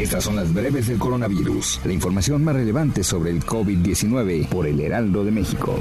Estas 0.00 0.24
son 0.24 0.36
las 0.36 0.50
breves 0.54 0.86
del 0.86 0.98
coronavirus. 0.98 1.80
La 1.84 1.92
información 1.92 2.42
más 2.42 2.54
relevante 2.54 3.04
sobre 3.04 3.32
el 3.32 3.44
COVID-19 3.44 4.48
por 4.48 4.66
el 4.66 4.80
Heraldo 4.80 5.26
de 5.26 5.30
México. 5.30 5.76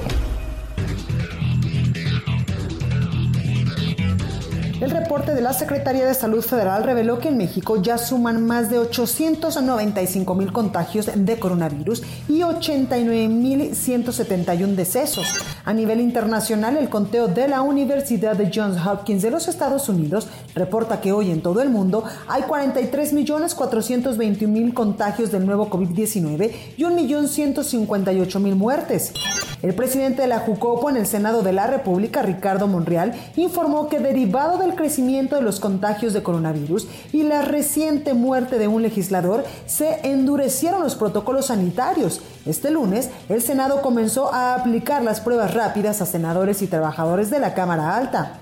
El 4.82 4.92
reporte 4.92 5.34
de 5.34 5.42
la 5.42 5.54
Secretaría 5.54 6.06
de 6.06 6.14
Salud 6.14 6.42
Federal 6.42 6.84
reveló 6.84 7.20
que 7.20 7.28
en 7.28 7.38
México 7.38 7.82
ya 7.82 7.98
suman 7.98 8.46
más 8.46 8.70
de 8.70 8.80
895 8.80 10.36
mil 10.36 10.52
contagios 10.54 11.10
de 11.14 11.38
coronavirus 11.38 12.04
y 12.30 12.44
89 12.44 13.28
mil 13.28 13.76
171 13.76 14.76
decesos. 14.76 15.28
A 15.66 15.74
nivel 15.74 16.00
internacional, 16.00 16.78
el 16.78 16.90
conteo 16.90 17.28
de 17.28 17.48
la 17.50 17.62
Universidad 17.62 18.38
de 18.38 18.52
Johns 18.54 18.78
Hopkins 18.86 19.22
de 19.22 19.32
los 19.32 19.48
Estados 19.48 19.90
Unidos 19.90 20.30
reporta 20.56 21.02
que 21.02 21.12
hoy 21.12 21.32
en 21.32 21.42
todo 21.42 21.62
el 21.62 21.70
mundo 21.70 22.04
hay 22.28 22.44
43 22.44 23.14
millones 23.14 23.56
421 23.56 24.54
mil 24.54 24.74
contagios 24.74 25.32
del 25.32 25.46
nuevo 25.46 25.70
COVID-19 25.70 26.52
y 26.78 26.84
1 26.84 26.96
millón 26.96 27.28
158 27.28 28.40
mil 28.40 28.56
muertes. 28.56 29.14
El 29.62 29.74
presidente 29.76 30.22
de 30.22 30.30
la 30.30 30.40
Jucopo 30.40 30.90
en 30.90 30.96
el 30.96 31.06
Senado 31.06 31.42
de 31.42 31.52
la 31.52 31.68
República, 31.68 32.22
Ricardo 32.22 32.68
Monreal, 32.68 33.14
informó 33.36 33.90
que 33.90 34.00
derivado 34.00 34.58
del 34.58 34.76
crecimiento 34.76 35.36
de 35.36 35.42
los 35.42 35.60
contagios 35.60 36.14
de 36.14 36.24
coronavirus 36.24 36.88
y 37.12 37.24
la 37.24 37.42
reciente 37.42 38.14
muerte 38.14 38.58
de 38.58 38.70
un 38.70 38.82
legislador, 38.82 39.44
se 39.66 40.00
endurecieron 40.04 40.82
los 40.82 40.96
protocolos 40.96 41.48
sanitarios. 41.48 42.22
Este 42.46 42.72
lunes, 42.72 43.10
el 43.28 43.42
Senado 43.42 43.82
comenzó 43.82 44.34
a 44.34 44.56
aplicar 44.56 45.04
las 45.04 45.20
pruebas 45.20 45.54
rápidas 45.54 46.02
a 46.02 46.06
senadores 46.06 46.62
y 46.62 46.68
trabajadores 46.68 47.30
de 47.30 47.40
la 47.40 47.54
Cámara 47.54 47.98
Alta. 47.98 48.40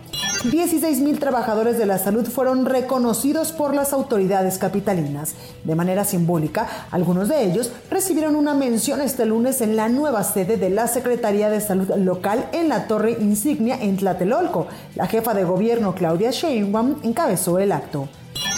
16 0.51 1.01
mil 1.01 1.19
trabajadores 1.19 1.77
de 1.77 1.85
la 1.85 1.97
salud 1.97 2.25
fueron 2.25 2.65
reconocidos 2.65 3.51
por 3.51 3.75
las 3.75 3.91
autoridades 3.91 4.57
capitalinas. 4.57 5.33
De 5.65 5.75
manera 5.75 6.05
simbólica, 6.05 6.67
algunos 6.89 7.27
de 7.27 7.43
ellos 7.43 7.71
recibieron 7.89 8.35
una 8.35 8.53
mención 8.53 9.01
este 9.01 9.25
lunes 9.25 9.59
en 9.59 9.75
la 9.75 9.89
nueva 9.89 10.23
sede 10.23 10.55
de 10.55 10.69
la 10.69 10.87
Secretaría 10.87 11.49
de 11.49 11.59
Salud 11.59 11.89
local 11.97 12.47
en 12.53 12.69
la 12.69 12.87
Torre 12.87 13.17
Insignia 13.19 13.77
en 13.81 13.97
Tlatelolco. 13.97 14.67
La 14.95 15.07
jefa 15.07 15.33
de 15.33 15.43
gobierno 15.43 15.93
Claudia 15.93 16.31
Sheinbaum 16.31 16.95
encabezó 17.03 17.59
el 17.59 17.73
acto. 17.73 18.07